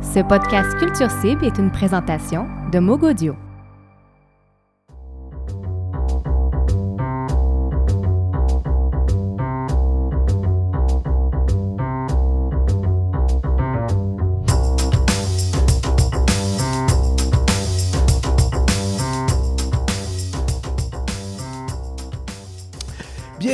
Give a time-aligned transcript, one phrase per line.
[0.00, 3.34] Ce podcast Culture Cible est une présentation de Mogodio.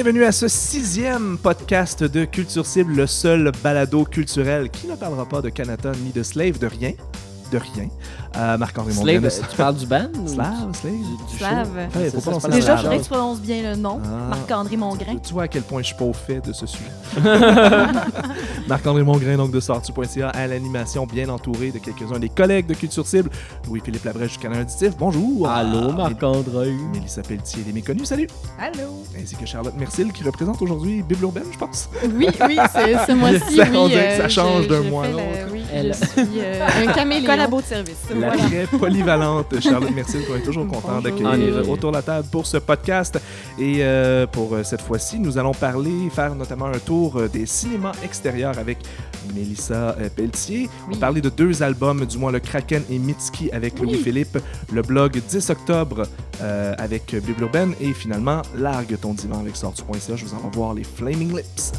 [0.05, 5.27] Bienvenue à ce sixième podcast de Culture Cible, le seul balado culturel qui ne parlera
[5.27, 6.93] pas de Canada ni de Slave, de rien.
[7.55, 7.89] De rien.
[8.37, 9.47] Euh, Marc-André Slave, Mongrain.
[9.49, 10.09] tu parles du band?
[10.21, 10.93] ou- Slave, Slave.
[11.93, 11.99] Du?
[12.01, 14.01] Ouais, faut ça, pas lancer Déjà, il faudrait que tu prononces bien le nom.
[14.05, 14.09] Ah.
[14.31, 15.17] Marc-André Mongrain.
[15.23, 16.91] Tu vois à quel point je suis pas au fait de ce sujet.
[18.69, 23.07] Marc-André Mongrain, donc de sortu.ca, à l'animation, bien entouré de quelques-uns des collègues de Culture
[23.07, 23.31] Cible.
[23.69, 25.49] Louis-Philippe Labrèche du Canal Auditif, bonjour.
[25.49, 26.73] Allô, Ah, Marc-André?
[26.93, 28.27] Mélissa Pelletier, des méconnus, salut.
[28.59, 29.05] Allô?
[29.21, 31.89] Ainsi que Charlotte Mercil, qui représente aujourd'hui Bible Urbaine, je pense.
[32.17, 33.77] Oui, oui, c'est ce mois-ci, Ça, oui.
[33.77, 35.23] on dirait que ça euh, change je- d'un je mois à l'autre.
[35.53, 37.27] Oui, Elle- je suis euh, un caméléon.
[37.45, 37.97] Collabo de service.
[38.11, 38.37] La Voilà.
[38.49, 42.57] très polyvalente Charlotte Mercil, qu'on est toujours content d'accueillir autour de la table pour ce
[42.59, 43.19] podcast.
[43.59, 47.47] Et euh, pour euh, cette fois-ci, nous allons parler, faire notamment un tour euh, des
[47.47, 48.79] cinémas extérieurs avec
[49.35, 50.69] Mélissa Pelletier.
[50.87, 50.95] On Oui.
[50.95, 53.87] va parler de deux albums, du moins le Kraken et Mitski avec Oui.
[53.87, 54.39] Louis-Philippe,
[54.73, 56.03] le blog 10 octobre
[56.43, 60.17] euh, avec Bible Urbaine et finalement Largue ton divan avec sortu.ca.
[60.17, 61.73] Je vous en voir les Flaming Lips.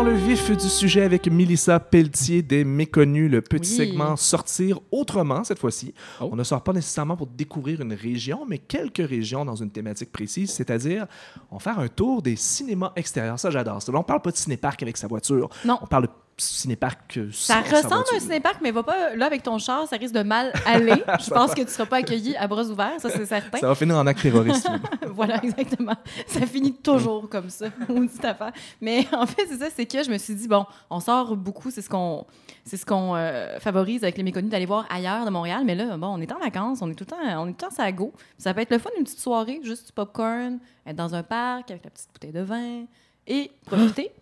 [0.00, 3.76] Dans le vif du sujet avec Mélissa Pelletier des Méconnus, le petit Oui.
[3.76, 5.92] segment Sortir autrement cette fois-ci.
[6.22, 6.30] Oh.
[6.32, 10.10] On ne sort pas nécessairement pour découvrir une région, mais quelques régions dans une thématique
[10.10, 11.06] précise, c'est-à-dire
[11.50, 13.38] on va faire un tour des cinémas extérieurs.
[13.38, 15.50] Ça, j'adore on parle pas de cinéparc avec sa voiture.
[15.66, 15.78] Non.
[15.82, 16.10] On parle de
[16.40, 19.86] cinéparc euh, Ça sa ressemble à un cinéparc, mais va pas là avec ton char,
[19.86, 21.02] ça risque de mal aller.
[21.20, 23.58] Je pense que tu seras pas accueilli à bras ouverts, ça c'est certain.
[23.58, 24.68] Ça va finir en acte terroriste.
[25.14, 25.96] voilà, exactement.
[26.26, 28.52] Ça finit toujours comme ça, on dit affaire.
[28.80, 31.70] Mais en fait, c'est ça, c'est que je me suis dit, bon, on sort beaucoup,
[31.70, 32.26] c'est ce qu'on
[32.64, 35.62] c'est ce qu'on euh, favorise avec les méconnus d'aller voir ailleurs de Montréal.
[35.64, 37.66] Mais là, bon, on est en vacances, on est tout le temps, on est tout
[37.68, 38.12] le temps à go.
[38.38, 41.70] Ça peut être le fun, une petite soirée, juste du popcorn, être dans un parc
[41.70, 42.84] avec la petite bouteille de vin
[43.26, 44.12] et profiter.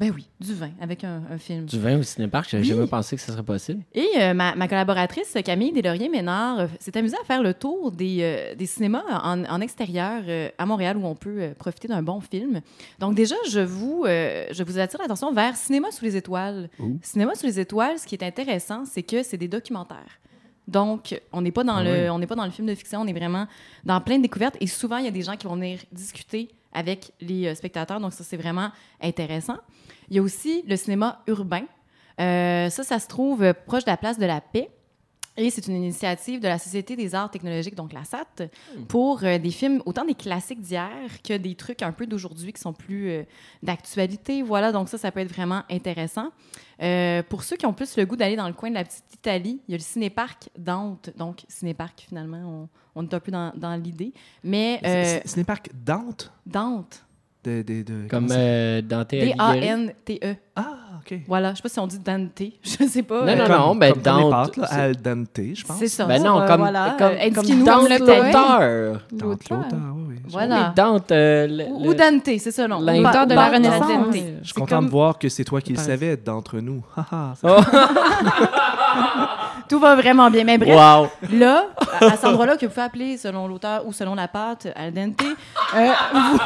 [0.00, 1.66] Ben oui, du vin avec un, un film.
[1.66, 2.68] Du vin au cinéparc, j'avais Oui.
[2.68, 3.80] jamais pensé que ça serait possible.
[3.94, 8.18] Et euh, ma, ma collaboratrice, Camille Deslauriers-Ménard, euh, s'est amusée à faire le tour des,
[8.22, 12.02] euh, des cinémas en, en extérieur euh, à Montréal où on peut euh, profiter d'un
[12.02, 12.60] bon film.
[12.98, 16.68] Donc déjà, je vous, euh, je vous attire l'attention vers Cinéma sous les étoiles.
[16.80, 16.98] Ouh.
[17.00, 20.18] Cinéma sous les étoiles, ce qui est intéressant, c'est que c'est des documentaires.
[20.66, 22.08] Donc, on n'est pas, dans Ah le- oui.
[22.10, 23.46] on n'est pas dans le film de fiction, on est vraiment
[23.84, 24.56] dans plein de découvertes.
[24.60, 28.00] Et souvent, il y a des gens qui vont venir discuter avec les euh, spectateurs.
[28.00, 28.70] Donc, ça, c'est vraiment
[29.02, 29.58] intéressant.
[30.08, 31.64] Il y a aussi le cinéma urbain.
[32.20, 34.70] Euh, ça, ça se trouve proche de la place de la Paix.
[35.36, 38.48] Et c'est une initiative de la Société des arts technologiques, donc la SAT,
[38.86, 40.88] pour euh, des films, autant des classiques d'hier
[41.26, 43.22] que des trucs un peu d'aujourd'hui qui sont plus euh,
[43.62, 44.42] d'actualité.
[44.42, 46.28] Voilà, donc ça, ça peut être vraiment intéressant.
[46.82, 49.12] Euh, pour ceux qui ont plus le goût d'aller dans le coin de la petite
[49.12, 51.10] Italie, il y a le cinéparc Dante.
[51.16, 54.12] Donc, cinéparc, finalement, on, on est un peu dans, dans l'idée.
[54.44, 56.32] Mais euh, Cinéparc Dante?
[56.46, 57.04] Dante,
[57.42, 59.34] De, de, de- Comme euh, Dante Alighieri.
[59.36, 60.36] D-A-N-T-E.
[60.56, 61.18] Ah, OK.
[61.28, 63.24] Voilà, je sais pas si on dit Dante, je sais pas.
[63.24, 65.64] Non, non, Comme- non, ben, comme, comme les Dante, pâtes, là, c'est- al dente, je
[65.64, 65.76] pense.
[65.78, 66.04] C'est ça.
[66.06, 66.96] Ben non, Euh, comme, voilà.
[66.98, 67.98] comme, comme Dante comme le pays.
[68.32, 69.00] l'auteur.
[69.12, 69.22] Dante?
[69.50, 69.58] L'auteur.
[69.96, 70.16] oui, oui.
[70.28, 70.72] Voilà.
[70.74, 72.80] Dante, euh, le- Ou, ou Dante, c'est ça, non?
[72.80, 73.54] L'auteur de la Dante.
[73.54, 74.16] Renaissance.
[74.40, 76.82] Je suis content de voir que c'est toi qui le savais d'entre nous.
[76.96, 77.48] Haha, Oh,
[79.68, 80.44] Tout va vraiment bien.
[80.44, 81.08] Mais bref, wow.
[81.38, 81.66] là,
[82.00, 84.92] à, à cet endroit-là que vous pouvez appeler selon l'auteur ou selon la pâte al
[84.92, 85.22] dente,
[85.74, 86.38] euh, vous,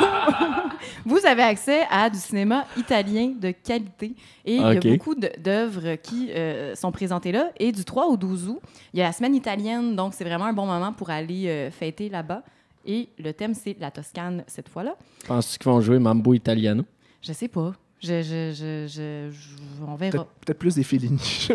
[1.18, 4.14] vous avez accès à du cinéma italien de qualité.
[4.44, 7.50] Et il y a beaucoup d'œuvres qui euh, sont présentées là.
[7.58, 8.60] Et du 3 au 12 août,
[8.92, 11.70] il y a la semaine italienne, donc c'est vraiment un bon moment pour aller euh,
[11.70, 12.42] fêter là-bas.
[12.86, 14.94] Et le thème, c'est la Toscane cette fois-là.
[15.26, 16.84] Penses-tu qu'ils vont jouer Mambo Italiano?
[17.20, 17.72] Je sais pas.
[18.00, 20.12] Je, je, je, je- je- on verra.
[20.12, 21.18] Peut-être peut-être plus des Fellini.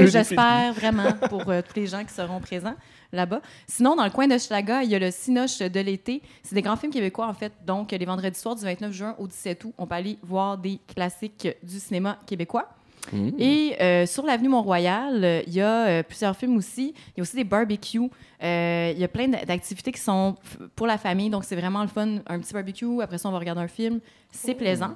[0.00, 2.74] Des j'espère vraiment pour euh, tous les gens qui seront présents
[3.12, 3.40] là-bas.
[3.66, 6.20] Sinon, dans le coin de Schlaga, il y a le Cinoche de l'été.
[6.42, 7.52] C'est des grands films québécois, en fait.
[7.66, 10.80] Donc, les vendredis soirs du 29 juin au 17 août, on peut aller voir des
[10.92, 12.68] classiques du cinéma québécois.
[13.12, 13.30] Hmm.
[13.38, 16.92] Et euh, sur l'avenue Mont-Royal, euh, il y a euh, plusieurs films aussi.
[17.16, 18.10] Il y a aussi des barbecues.
[18.42, 21.30] Euh, il y a plein d'a- d'activités qui sont f- pour la famille.
[21.30, 22.18] Donc, c'est vraiment le fun.
[22.26, 23.00] Un petit barbecue.
[23.00, 24.00] Après ça, on va regarder un film.
[24.30, 24.94] C'est plaisant.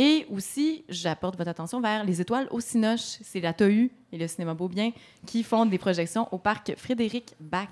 [0.00, 3.18] Et aussi, j'apporte votre attention vers les étoiles au Cinoche.
[3.20, 4.90] C'est la TAU et le cinéma Beaubien
[5.26, 7.68] qui font des projections au parc Frédéric Bach.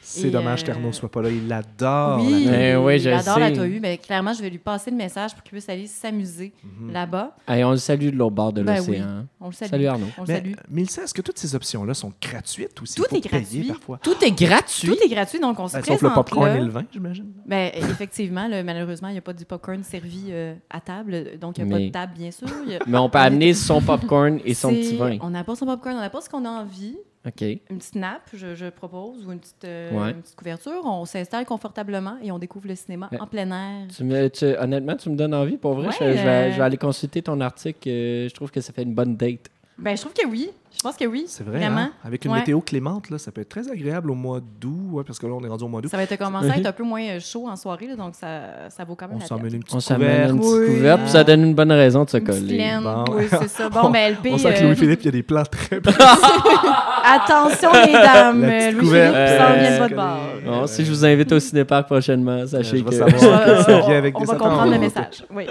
[0.00, 1.30] C'est dommage euh, qu'Arnaud soit pas là.
[1.30, 2.20] Il adore.
[2.24, 3.50] oui, la- oui, je il adore la.
[3.52, 3.78] Tohu.
[3.80, 6.92] Mais clairement, je vais lui passer le message pour qu'il puisse aller s'amuser Mhm.
[6.92, 7.36] là-bas.
[7.48, 9.26] Hey, on le salue de l'autre bord de Ben l'océan.
[9.40, 9.70] On le salue.
[9.70, 10.06] Salut Arnaud.
[10.18, 10.52] On le Mais, salue.
[10.68, 13.62] Milsa, est-ce que toutes ces options-là sont gratuites ou s'il Tout est payer gratuit.
[13.68, 13.98] parfois?
[14.02, 14.88] Tout est gratuit.
[14.88, 16.56] Tout est gratuit, donc on se Ben, présente sauf le popcorn là.
[16.56, 17.26] et le vin, j'imagine.
[17.46, 21.58] Ben, effectivement, là, malheureusement, il n'y a pas du popcorn servi euh, à table, donc
[21.58, 22.48] il n'y a pas de table, bien sûr.
[22.48, 25.18] A- Mais on peut amener son popcorn et son C'est- petit vin.
[25.20, 26.96] On n'a pas son popcorn, on n'a pas ce qu'on a envie.
[27.26, 27.40] OK.
[27.42, 30.10] Une petite nappe, je, je propose, ou une petite, euh, Ouais.
[30.12, 30.80] une petite couverture.
[30.84, 33.88] On s'installe confortablement et on découvre le cinéma en plein air.
[33.94, 35.56] Tu me- tu- honnêtement, tu me donnes envie.
[35.56, 37.88] Pour vrai, Ouais, je, je vais, je vais aller consulter ton article.
[37.88, 39.50] euh, je trouve que ça fait une bonne date.
[39.76, 40.50] Ben, je trouve que oui.
[40.76, 41.24] Je pense que oui.
[41.26, 41.78] C'est vrai, Vraiment.
[41.78, 41.90] hein?
[42.04, 42.38] Avec une Ouais.
[42.40, 45.32] météo clémente, là, ça peut être très agréable au mois d'août, ouais, parce que là,
[45.32, 45.88] on est rendu au mois d'août.
[45.90, 48.14] Ça va être commencé à être un peu moins euh, chaud en soirée, là, donc
[48.14, 49.54] ça, ça vaut quand même On la peine.
[49.54, 50.52] une On s'amène une couverte.
[50.58, 50.76] petite Oui.
[50.76, 52.70] couverte, puis ça donne une bonne raison de se Une petite coller.
[52.82, 53.04] Bon.
[53.16, 53.68] oui, c'est ça.
[53.70, 55.76] Bon, ben, LP, On sent que euh, Louis-Philippe, il y a des plans très
[57.04, 58.42] attention, les dames.
[58.42, 60.18] La petite Louis-Philippe Euh, vient de votre que bord.
[60.60, 62.94] Bon, si je vous invite au cinéparc prochainement, sachez que.
[62.96, 65.24] Euh, Ça vient avec on des va comprendre le message.
[65.34, 65.46] Oui.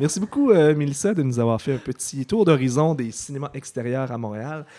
[0.00, 4.10] Merci beaucoup, euh, Mélissa, de nous avoir fait un petit tour d'horizon des cinémas extérieurs
[4.12, 4.35] à Montréal.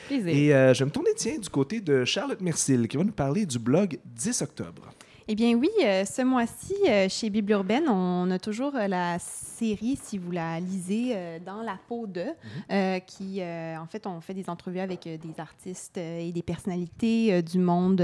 [0.07, 0.27] Plaisir.
[0.27, 3.11] Et euh, je vais me tourner, tiens, du côté de Charlotte Mercil, qui va nous
[3.11, 4.89] parler du blog 10 octobre.
[5.29, 9.19] Eh bien oui, euh, ce mois-ci, euh, chez Bible Urbaine, on a toujours euh, la
[9.19, 12.27] série, si vous la lisez, Dans la peau de,
[12.71, 17.59] euh, qui, en fait, on fait des entrevues avec des artistes et des personnalités du
[17.59, 18.01] monde,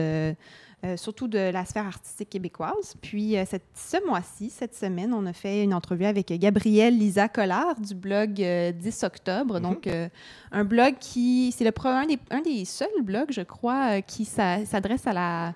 [0.85, 2.95] euh, surtout de la sphère artistique québécoise.
[3.01, 7.27] Puis euh, cette- ce mois-ci, cette semaine, on a fait une entrevue avec Gabrielle Lisa
[7.29, 9.55] Collard du blog euh, 10 octobre.
[9.55, 9.61] Mhm.
[9.61, 10.09] Donc, euh,
[10.51, 14.25] un blog qui, c'est le un des, un des seuls blogs, je crois, euh, qui
[14.25, 15.53] s'a- s'adresse à la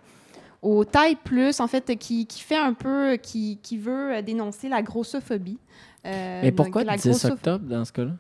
[0.64, 4.82] au taille plus, en fait, qui, qui fait un peu, qui, qui veut dénoncer la
[4.82, 5.60] grossophobie.
[6.06, 8.12] Euh, Mais donc, pourquoi la le 10 grossoph- octobre dans ce cas-là?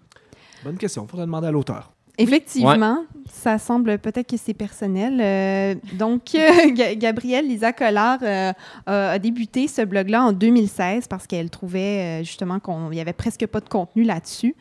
[0.64, 1.92] Bonne question, il faudra demander à l'auteur.
[2.18, 5.20] Effectivement, ça semble peut-être que c'est personnel.
[5.22, 8.52] Euh, donc, euh, Ga- Gabrielle Lisa Collard euh,
[8.88, 13.60] a, débuté ce blog-là en 2016 parce qu'elle trouvait justement qu'il n'y avait presque pas
[13.60, 14.56] de contenu là-dessus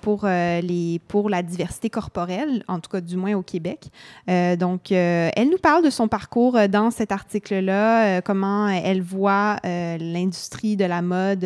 [0.00, 3.88] pour, les, pour la diversité corporelle, en tout cas du moins au Québec.
[4.28, 10.84] Donc, elle nous parle de son parcours dans cet article-là, comment elle voit l'industrie de
[10.84, 11.44] la mode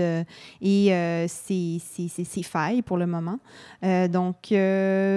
[0.61, 3.39] et ses, ses- ses- ses failles pour le moment.
[4.11, 4.53] Donc,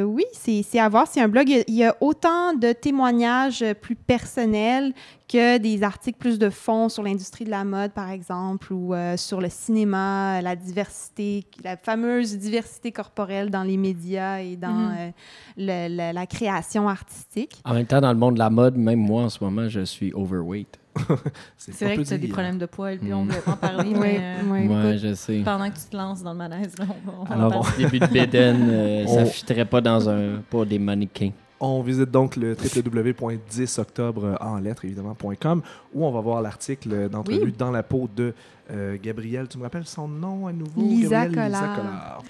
[0.02, 1.06] euh, oui, c'est à voir.
[1.08, 1.50] C'est un blog.
[1.50, 4.94] Il y a- il y a autant de témoignages euh, plus personnels
[5.28, 9.18] que des articles plus de fond sur l'industrie de la mode, par exemple, ou euh,
[9.18, 15.10] sur le cinéma, la diversité, la fameuse diversité corporelle dans les médias et dans euh,
[15.58, 17.62] le- le- la création artistique.
[17.66, 19.82] En même temps, dans le monde de la mode, même moi en ce moment, je
[19.84, 20.80] suis overweight.
[21.58, 22.34] C'est pas vrai peu que tu as des dire.
[22.34, 23.28] problèmes de poids, et puis on Mm.
[23.28, 25.42] ne voulait pas en parler, Oui, mais euh, je sais.
[25.44, 27.84] pendant que tu te lances dans le malaise, là, on Alors, parler.
[27.84, 31.32] Mon début de bédaine, euh, ça On- fitterait pas dans un pour des mannequins.
[31.60, 35.62] On visite donc le www.10octobre en lettres, évidemment.com,
[35.94, 37.54] où on va voir l'article d'entrevue Oui.
[37.58, 38.34] dans la peau de
[38.72, 39.48] euh, Gabrielle.
[39.48, 40.82] Tu me rappelles son nom à nouveau?
[40.82, 41.76] Lisa Collard.
[41.76, 42.24] Collard.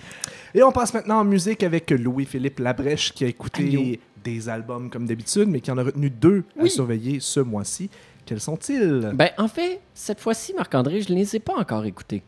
[0.56, 3.84] Et on passe maintenant en musique avec Louis-Philippe Labrèche, qui a écouté Allô.
[4.24, 7.90] des albums comme d'habitude, mais qui en a retenu deux à surveiller ce mois-ci.
[8.28, 9.12] Quels sont-ils?
[9.16, 12.22] Ben, en fait, cette fois-ci, Marc-André, je ne les ai pas encore écoutés.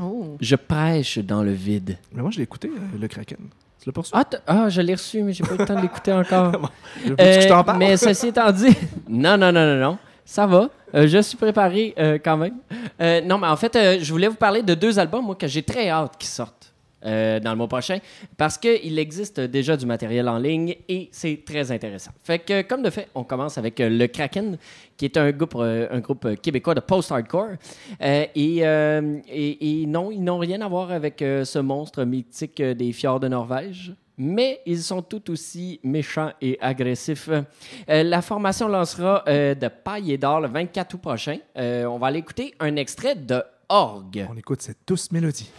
[0.00, 0.36] Oh.
[0.40, 1.98] Je prêche dans le vide.
[2.12, 3.38] Mais moi, je l'ai écouté, euh, Le Kraken.
[3.80, 4.12] Tu l'as pas reçu?
[4.14, 6.52] Ah, ah, je l'ai reçu, mais j'ai pas eu le temps de l'écouter encore.
[7.04, 7.78] Veux-tu que je Euh, t'en parle?
[7.78, 8.74] mais ceci étant dit,
[9.08, 10.70] non, non, non, non, non, ça va.
[10.94, 12.54] Euh, je suis préparé euh, quand même.
[13.00, 15.46] Euh, non, mais en fait, euh, je voulais vous parler de deux albums, moi, que
[15.46, 16.72] j'ai très hâte qu'ils sortent.
[17.04, 17.98] Euh, dans le mois prochain,
[18.36, 22.12] parce qu'il existe déjà du matériel en ligne et c'est très intéressant.
[22.22, 24.56] Fait que, comme de fait, on commence avec euh, le Kraken,
[24.96, 27.56] qui est un groupe, euh, un groupe québécois de post-hardcore.
[28.00, 28.62] Et,
[29.86, 33.92] non, ils n'ont rien à voir avec ce monstre mythique des fjords de Norvège.
[34.16, 37.28] Mais ils sont tout aussi méchants et agressifs.
[37.88, 41.38] La formation lancera de paille et d'or le 24 août prochain.
[41.56, 44.26] On va aller écouter un extrait de Orgue.
[44.30, 45.50] On écoute cette douce mélodie.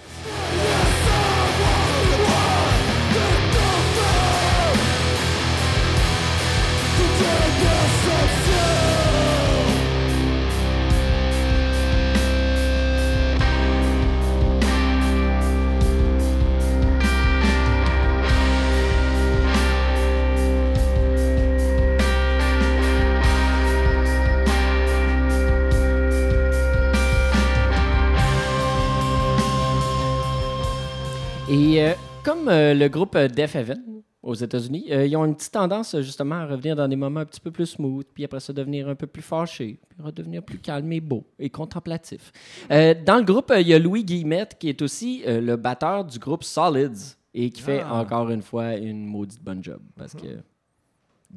[32.74, 33.82] Le groupe euh, Def Heaven
[34.24, 37.20] aux États-Unis, euh, ils ont une petite tendance euh, justement à revenir dans des moments
[37.20, 40.42] un petit peu plus smooth, puis après ça devenir un peu plus fâché, puis redevenir
[40.42, 42.32] plus calme et beau et contemplatif.
[42.72, 45.56] Euh, dans le groupe, euh, il y a Louis Guillemette qui est aussi euh, le
[45.58, 47.16] batteur du groupe Solids.
[47.36, 47.96] et qui fait Ah.
[47.96, 50.40] encore une fois une maudite bonne job parce que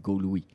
[0.00, 0.47] go Louis.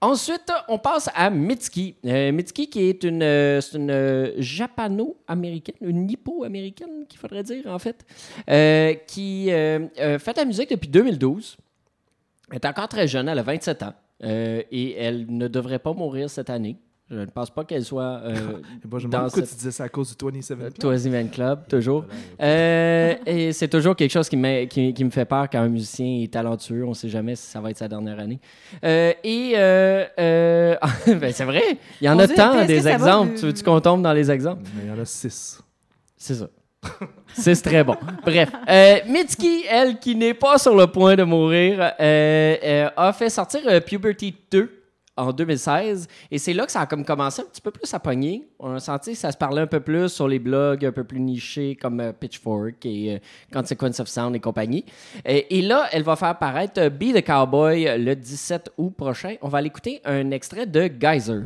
[0.00, 1.96] Ensuite, on passe à Mitski.
[2.04, 8.04] Euh, Mitski qui est une, euh, euh, japano-américaine, une nippo-américaine qu'il faudrait dire en fait,
[8.50, 9.78] euh, qui fait
[10.32, 11.56] de la musique depuis 2012.
[12.50, 16.28] Elle est encore très jeune, elle a 27 ans et elle ne devrait pas mourir
[16.28, 16.76] cette année.
[17.10, 18.34] Je ne pense pas qu'elle soit euh,
[18.84, 20.72] Et moi, je me Dans cette- tu disais ça à cause du 27 Club.
[20.78, 22.04] Toys Event Club, toujours.
[22.40, 25.68] Euh, et c'est toujours quelque chose qui me, qui, qui me fait peur quand un
[25.68, 26.82] musicien est talentueux.
[26.84, 28.40] On ne sait jamais si ça va être sa dernière année.
[28.84, 30.76] Euh, et euh, euh,
[31.20, 31.62] ben, c'est vrai,
[32.00, 33.34] il y en On a tant des exemples.
[33.34, 34.62] de- Tu veux-tu qu'on tombe dans les exemples?
[34.82, 35.60] Il y en a 6.
[36.16, 36.46] C'est ça.
[37.34, 37.96] C'est très bon.
[38.24, 43.12] Bref, euh, Mitski, elle, qui n'est pas sur le point de mourir, euh, euh, a
[43.12, 44.70] fait sortir euh, Puberty 2
[45.16, 46.08] en 2016.
[46.30, 48.46] Et c'est là que ça a comme commencé un petit peu plus à pogner.
[48.58, 51.04] On a senti que ça se parlait un peu plus sur les blogs un peu
[51.04, 53.18] plus nichés comme euh, Pitchfork et euh,
[53.52, 54.84] Consequence of Sound et compagnie.
[55.24, 59.36] Et, là, elle va faire paraître euh, Be the Cowboy le 17 août prochain.
[59.42, 61.42] On va aller écouter un extrait de Geyser.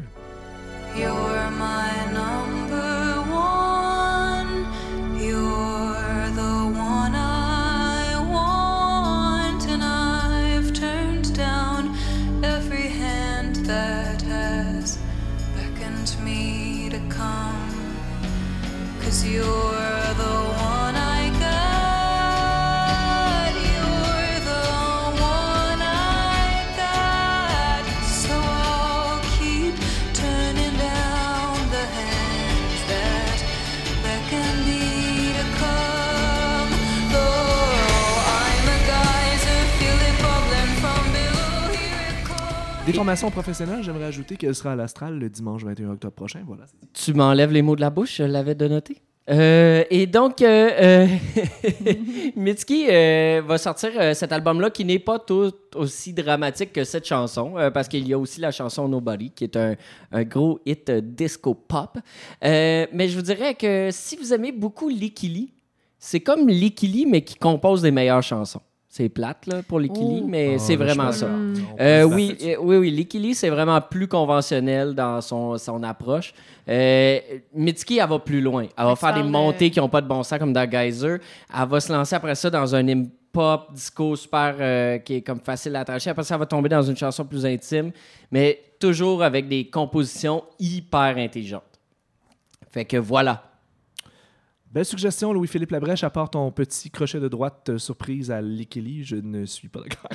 [42.88, 46.40] Des formations professionnelles, j'aimerais ajouter qu'elle sera à l'Astral le dimanche 21 octobre prochain.
[46.46, 46.64] Voilà.
[46.94, 49.02] Tu m'enlèves les mots de la bouche, je l'avais de noter.
[49.30, 51.06] Euh, et donc, euh, euh,
[52.70, 57.88] euh, va sortir cet album-là qui n'est pas tout aussi dramatique que cette chanson, parce
[57.88, 59.76] qu'il y a aussi la chanson Nobody, qui est un,
[60.24, 61.98] gros hit disco pop.
[62.42, 65.52] Mais je vous dirais que si vous aimez beaucoup Likili,
[65.98, 68.62] c'est comme Likili, mais qui compose des meilleures chansons.
[68.90, 71.26] C'est plate là, pour Likili, mais Ah, c'est vraiment ça.
[71.28, 72.90] On Euh, se oui, euh, oui, oui.
[72.90, 76.32] Likili, c'est vraiment plus conventionnel dans son, son approche.
[76.66, 77.18] Euh,
[77.54, 78.66] Mitski, elle va plus loin.
[78.76, 81.16] Elle va faire des montées qui n'ont pas de bon sens comme dans Geyser.
[81.54, 85.40] Elle va se lancer après ça dans un hip-hop disco super euh, qui est comme
[85.40, 86.08] facile à attacher.
[86.08, 87.92] Après ça, elle va tomber dans une chanson plus intime,
[88.32, 91.62] mais toujours avec des compositions hyper intelligentes.
[92.70, 93.42] Fait que voilà.
[94.70, 99.02] Belle suggestion, Louis-Philippe Labrèche, à part ton petit crochet de droite euh, surprise à Likeli,
[99.02, 100.10] je ne suis pas d'accord.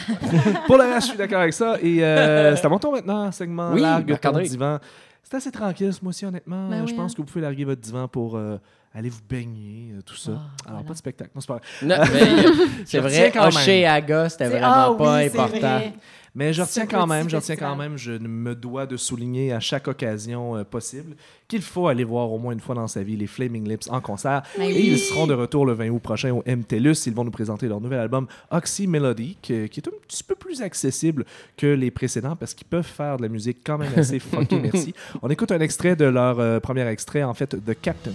[0.67, 1.77] Pour le reste, je suis d'accord avec ça.
[1.81, 4.77] Et euh, c'est à mon tour maintenant, segment Oui, largue divan.
[5.23, 6.69] C'est assez tranquille ce mois-ci, honnêtement.
[6.69, 7.15] Ben je oui, pense hein.
[7.15, 8.57] que vous pouvez larguer votre divan pour euh,
[8.93, 10.31] aller vous baigner, euh, tout ça?
[10.33, 10.83] Ah, Alors, voilà.
[10.83, 11.31] pas de spectacle.
[11.33, 11.63] Non, c'est pas vrai.
[11.83, 13.91] Non, mais, c'est vrai, Hocher même.
[13.91, 15.59] Aga, c'était vraiment ah pas oui, c'est important.
[15.59, 15.93] vrai.
[16.35, 19.59] Mais je retiens quand même, je retiens quand même, je me dois de souligner à
[19.59, 21.15] chaque occasion euh, possible
[21.47, 24.01] qu'il faut aller voir au moins une fois dans sa vie les Flaming Lips en
[24.01, 24.41] concert.
[24.57, 24.83] Et oui.
[24.93, 27.05] ils seront de retour le 20 août prochain au MTLUS.
[27.05, 30.33] Ils vont nous présenter leur nouvel album Oxy Melody, qui, qui est un petit peu
[30.33, 31.23] plus accessible
[31.55, 34.95] que les précédents parce qu'ils peuvent faire de la musique quand même assez funky, merci.
[35.21, 38.13] On écoute un extrait de leur euh, premier extrait, en fait, The Captain.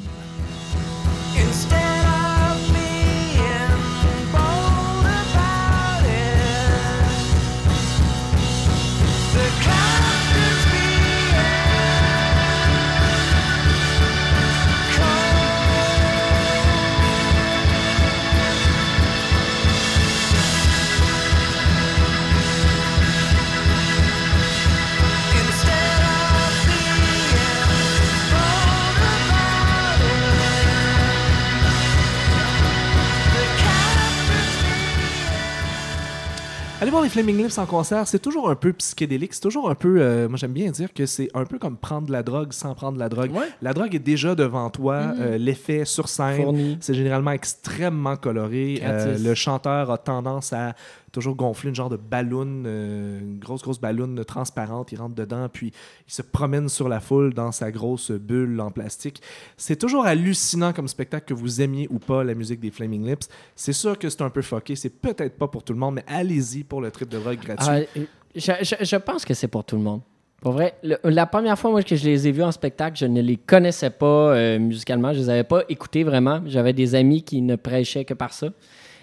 [36.99, 40.00] Voir les Flaming Lips en concert, c'est toujours un peu psychédélique, c'est toujours un peu,
[40.00, 42.75] euh, moi j'aime bien dire que c'est un peu comme prendre de la drogue sans
[42.75, 43.31] prendre de la drogue.
[43.31, 43.47] Ouais.
[43.62, 48.81] La drogue est déjà devant toi, euh, l'effet sur scène, c'est généralement extrêmement coloré.
[48.83, 50.75] Euh, le chanteur a tendance à
[51.12, 55.49] toujours gonfler une genre de ballon, euh, une grosse grosse ballon transparente, il rentre dedans,
[55.53, 55.73] puis
[56.07, 59.23] il se promène sur la foule dans sa grosse bulle en plastique.
[59.57, 63.29] C'est toujours hallucinant comme spectacle que vous aimiez ou pas la musique des Flaming Lips.
[63.55, 66.05] C'est sûr que c'est un peu fucké, c'est peut-être pas pour tout le monde, mais
[66.07, 67.67] allez-y pour le trip de drogue gratuit.
[67.69, 68.00] Ah,
[68.35, 70.00] je, pense que c'est pour tout le monde.
[70.41, 73.37] Pour vrai, la première fois que je les ai vus en spectacle, je ne les
[73.37, 75.12] connaissais pas euh, musicalement.
[75.12, 76.43] Je les avais pas écoutés vraiment.
[76.47, 78.50] J'avais des amis qui ne prêchaient que par ça.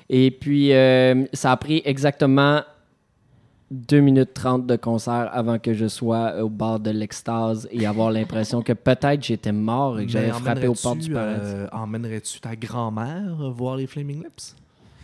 [0.09, 2.61] Et puis, euh, ça a pris exactement
[3.71, 8.11] 2 minutes 30 de concert avant que je sois au bord de l'extase et avoir
[8.11, 11.41] l'impression que peut-être j'étais mort et que j'avais frappé aux portes du paradis.
[11.43, 14.55] euh, emmènerais-tu ta grand-mère voir les Flaming Lips?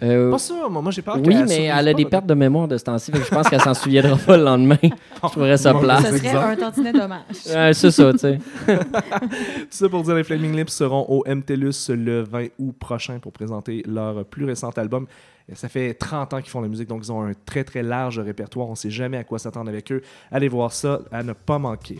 [0.03, 2.33] Euh, Pas ça, moi, moi, j'ai peur oui, mais elle a pas, des pertes de
[2.33, 3.11] mémoire de ce temps-ci.
[3.13, 4.77] Je pense qu'elle s'en souviendra pas le lendemain.
[4.81, 6.01] Je trouverais ça plat.
[6.01, 7.21] Ce serait un tantinet dommage.
[7.53, 8.39] Ouais, c'est ça, tu sais.
[8.65, 13.31] Tout ça pour dire les Flaming Lips seront au MTLUS le 20 août prochain pour
[13.31, 15.05] présenter leur plus récent album.
[15.49, 17.83] Et ça fait 30 ans qu'ils font la musique, donc ils ont un très très
[17.83, 18.67] large répertoire.
[18.67, 20.01] On ne sait jamais à quoi s'attendre avec eux.
[20.31, 21.99] Allez voir ça, à ne pas manquer.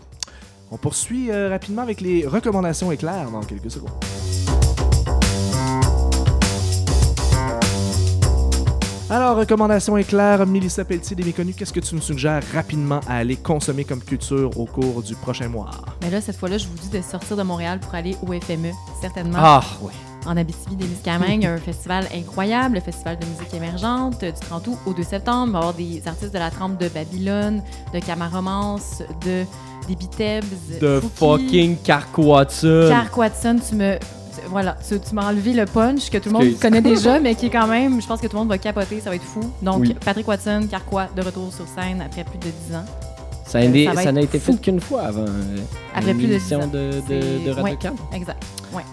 [0.70, 3.90] On poursuit euh, rapidement avec les recommandations éclairs dans quelques secondes.
[9.14, 13.36] Alors, recommandation éclair, Mélissa Pelletier des Méconnus, qu'est-ce que tu nous suggères rapidement à aller
[13.36, 15.68] consommer comme culture au cours du prochain mois?
[16.00, 18.70] Mais là, cette fois-là, je vous dis de sortir de Montréal pour aller au FME,
[19.02, 19.36] certainement.
[19.38, 19.92] Ah, oui.
[20.24, 24.66] En Abitibi-Témiscamingue, il y a un festival incroyable, le Festival de musique émergente, du 30
[24.68, 25.48] août au 2 septembre.
[25.48, 29.44] Il va y avoir des artistes de la trempe de Babylone, de Camaromance, de
[29.88, 31.76] des Bitebs, De Fouki, fucking.
[31.82, 33.98] Clark Watson, tu me...
[34.48, 37.46] Voilà, tu, tu m'as enlevé le punch que tout le monde connaît déjà, mais qui
[37.46, 39.40] est quand même, je pense que tout le monde va capoter, ça va être fou.
[39.62, 39.94] Donc, Oui.
[40.04, 42.84] Patrick Watson, Carquois, de retour sur scène après plus de 10 ans.
[43.44, 44.52] Ça n'a ça va ça n'a être été fou.
[44.52, 45.22] fait qu'une fois avant.
[45.22, 45.56] euh,
[45.94, 46.68] Après plus de émission 10 ans.
[46.68, 47.94] de, de, de Radio-Can.
[48.14, 48.42] Exact.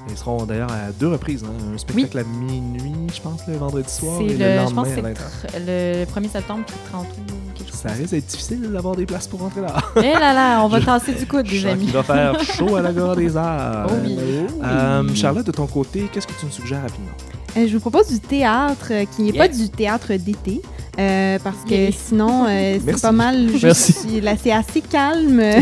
[0.10, 1.44] Ils seront d'ailleurs à deux reprises.
[1.46, 1.53] hein.
[1.74, 4.84] Un spectacle à minuit, je pense, le vendredi soir, C'est et le, le, je lendemain
[4.84, 7.65] pense que à c'est 20 tr- le 1er septembre, puis le 30 août.
[7.72, 9.74] Ça risque d'être difficile d'avoir des places pour rentrer là.
[9.96, 11.86] Eh là là, on va Je- tasser du coude, sens amis.
[11.86, 13.88] qu'il va faire chaud à la gare des arts.
[13.89, 14.18] Oh oui.
[14.62, 17.12] Euh, Charlotte, de ton côté, qu'est-ce que tu nous suggères rapidement?
[17.56, 19.48] Euh, je vous propose du théâtre euh, qui n'est Yeah.
[19.48, 20.62] pas du théâtre d'été.
[21.00, 23.63] Euh, parce que sinon, euh, c'est pas mal juste.
[23.63, 24.22] Merci.
[24.22, 25.60] Là, c'est assez calme euh,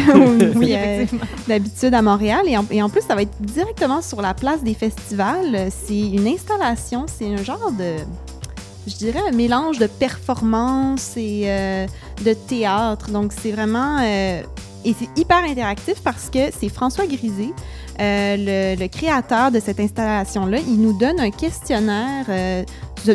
[0.56, 1.06] Oui, euh,
[1.48, 2.42] d'habitude à Montréal.
[2.48, 5.70] Et en, et en plus, ça va être directement sur la place des festivals.
[5.86, 7.96] C'est une installation, c'est un genre de.
[8.88, 11.86] Je dirais un mélange de performance et euh,
[12.24, 13.12] de théâtre.
[13.12, 14.00] Donc, c'est vraiment.
[14.02, 14.42] euh,
[14.86, 17.52] et c'est hyper interactif parce que c'est François Grisé,
[18.00, 20.60] euh, le, le créateur de cette installation-là.
[20.60, 22.64] Il nous donne un questionnaire euh,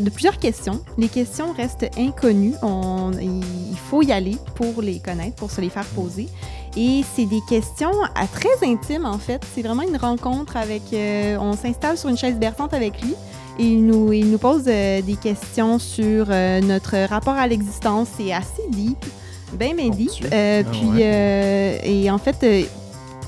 [0.01, 0.81] de, plusieurs questions.
[0.99, 2.55] Les questions restent inconnues.
[2.63, 6.29] On- il faut y aller pour les connaître, pour se les faire poser.
[6.77, 9.43] Et c'est des questions à très intimes, en fait.
[9.55, 10.83] C'est vraiment une rencontre avec...
[10.93, 13.15] euh, on s'installe sur une chaise berçante avec lui
[13.59, 18.09] et il nous, il nous pose euh, des questions sur euh, notre rapport à l'existence.
[18.17, 19.05] C'est assez deep,
[19.53, 20.11] bien, bien deep.
[20.33, 21.03] Euh, Ah puis, ouais.
[21.03, 22.43] euh, et en fait,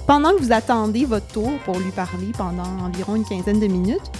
[0.06, 4.10] pendant que vous attendez votre tour pour lui parler pendant environ une quinzaine de minutes,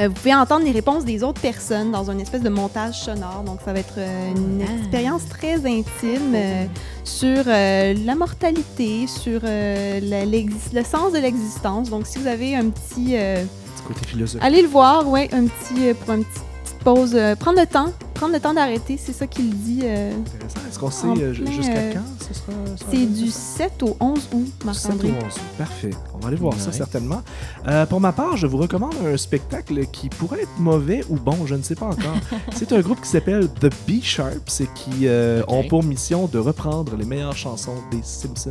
[0.00, 3.42] vous pouvez entendre les réponses des autres personnes dans une espèce de montage sonore.
[3.46, 4.72] Donc, ça va être euh, une Ah.
[4.80, 6.66] expérience très intime euh,
[7.04, 11.88] sur euh, la mortalité, sur euh, la- le sens de l'existence.
[11.90, 13.16] Donc, si vous avez un petit...
[13.16, 14.42] euh, Du côté philosophique.
[14.44, 16.42] allez le voir, ouais, un petit, euh, pour une petite,
[16.84, 17.12] pause.
[17.14, 19.80] euh, prendre le temps, prendre le temps d'arrêter, c'est ça qu'il dit.
[19.84, 20.60] euh, Intéressant.
[20.68, 22.52] Est-ce qu'on sait euh, jusqu'à euh, quand ce sera?
[22.76, 23.70] ce sera c'est le du festival?
[23.70, 25.08] 7 au 11 août, 7 Marc-André.
[25.08, 25.40] ou 11 août.
[25.58, 25.90] Parfait.
[26.14, 27.22] On va aller voir ça certainement.
[27.68, 31.36] Euh, pour ma part, je vous recommande un spectacle qui pourrait être mauvais ou bon,
[31.46, 32.16] je ne sais pas encore.
[32.54, 36.38] c'est un groupe qui s'appelle The B Sharps et qui euh, ont pour mission de
[36.38, 38.50] reprendre les meilleures chansons des Simpsons.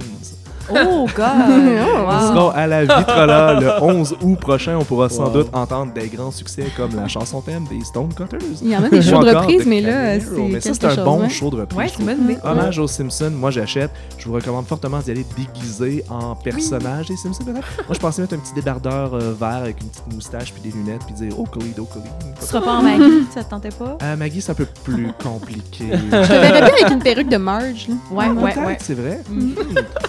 [0.71, 1.25] Oh, God!
[1.49, 1.75] Ils
[2.05, 2.19] Wow.
[2.33, 4.77] seront à la Vitrola le 11 août prochain.
[4.79, 5.29] On pourra sans Wow.
[5.33, 8.37] doute entendre des grands succès comme la chanson thème des Stonecutters.
[8.61, 10.47] Il y en a des shows de encore reprise, mais là, Hero.
[10.49, 11.03] Mais c'est ça, c'est un chose.
[11.05, 11.29] bon ouais.
[11.29, 11.77] show de reprise.
[11.77, 12.45] Ouais, c'est.
[12.47, 13.91] Hommage aux Simpsons, moi j'achète.
[14.17, 17.43] Je vous recommande fortement d'y aller déguisé en personnage des Simpsons.
[17.43, 17.55] peut-être.
[17.87, 20.75] Moi je pensais mettre un petit débardeur euh, vert avec une petite moustache puis des
[20.77, 22.01] lunettes puis dire Oakley, Oakley.
[22.39, 23.97] Tu seras pas en Maggie, ça te tentait pas?
[24.01, 25.85] Euh, Maggie, c'est un peu plus compliqué.
[25.91, 27.87] Je te verrais bien avec une perruque de Marge.
[27.89, 27.95] là.
[28.11, 28.77] Ouais, Ah, ouais, ouais.
[28.81, 29.19] c'est vrai.
[29.29, 29.51] Hmm.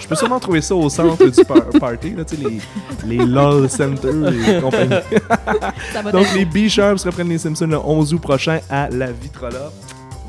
[0.01, 2.43] Je peux sûrement trouver ça au centre du par- party, là, tu sais,
[3.05, 4.09] les, les LOL Center
[4.49, 4.95] et compagnie.
[6.13, 9.36] Donc, les B-Sharps reprennent les Simpsons le 11 août prochain à la Vitrola.
[9.41, 9.49] Ça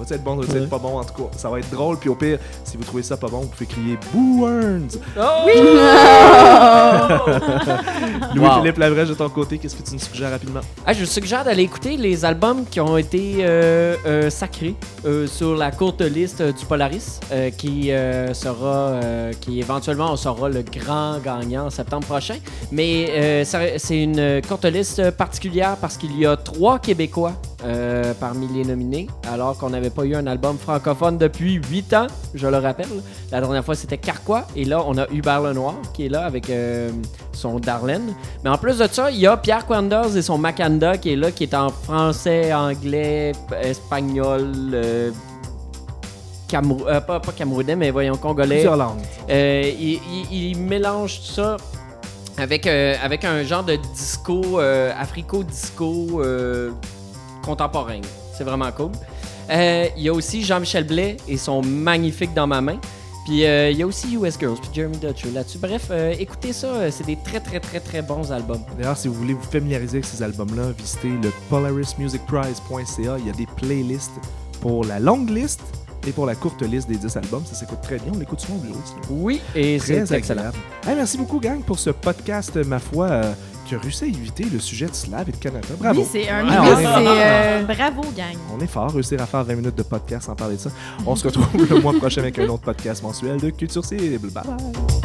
[0.10, 1.30] va être bon, va être pas bon en tout cas.
[1.38, 3.66] Ça va être drôle, puis au pire, si vous trouvez ça pas bon, vous pouvez
[3.66, 5.00] crier Boo Earns!
[8.36, 10.60] Louis-Philippe Lavrèche, de ton côté, qu'est-ce que tu nous suggères rapidement?
[10.86, 15.26] Ah, je vous suggère d'aller écouter les albums qui ont été euh, euh, sacrés euh,
[15.26, 20.48] sur la courte liste du Polaris, euh, qui euh, sera, euh, qui éventuellement on saura
[20.50, 22.36] le grand gagnant en septembre prochain.
[22.72, 23.44] Mais euh,
[23.78, 29.08] c'est une courte liste particulière parce qu'il y a trois Québécois euh, parmi les nominés,
[29.32, 32.88] alors qu'on n'avait pas eu un album francophone depuis huit ans, je le rappelle.
[33.32, 36.50] La dernière fois, c'était Carquois, et là, on a Hubert Lenoir qui est là avec
[36.52, 36.90] euh,
[37.34, 38.14] son Darlene.
[38.44, 41.16] Mais en plus de ça, il y a Pierre Quanders et son Macanda qui est
[41.16, 43.32] là, qui est en français, anglais,
[43.64, 45.12] espagnol, euh,
[46.54, 48.62] euh, pas, pas camerounais, mais voyons, congolais.
[49.30, 50.00] Euh, il,
[50.32, 51.58] il- il mélange tout ça
[52.38, 56.22] avec, euh, avec un genre de disco, euh, africo-disco
[57.48, 58.02] euh, contemporain.
[58.36, 58.92] C'est vraiment cool.
[59.50, 62.78] Euh, il y a aussi Jean-Michel Blais et son magnifique dans ma main.
[63.26, 65.58] Puis euh, il y a aussi US Girls, puis Jeremy Dutcher là-dessus.
[65.58, 68.62] Bref, euh, écoutez ça, c'est des très, très, très, très bons albums.
[68.78, 73.18] D'ailleurs, si vous voulez vous familiariser avec ces albums-là, visitez le polarismusicprize.ca.
[73.20, 74.14] Il y a des playlists
[74.62, 75.62] pour la longue liste
[76.08, 77.44] et pour la courte liste des 10 albums.
[77.46, 78.14] Ça s'écoute très bien.
[78.16, 78.80] On l'écoute souvent au bureau.
[79.10, 80.52] Oui, et c'est excellent.
[80.88, 83.34] Hey, merci beaucoup, gang, pour ce podcast, ma foi, euh,
[83.68, 85.68] qui a réussi à éviter le sujet de Slav et de Canada.
[85.78, 86.02] Bravo.
[86.02, 88.38] Oui, c'est un oui, c'est, euh, Bravo, gang.
[88.56, 90.70] On est fort, réussir à faire 20 minutes de podcast sans parler de ça.
[91.06, 94.20] On se retrouve le mois prochain avec un autre podcast mensuel de Culture Cible.
[94.20, 94.97] Bye bye.